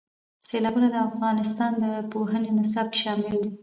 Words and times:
سیلابونه 0.49 0.87
د 0.91 0.95
افغانستان 1.09 1.71
د 1.83 1.85
پوهنې 2.11 2.51
نصاب 2.57 2.87
کې 2.91 2.99
شامل 3.03 3.33
دي. 3.43 3.49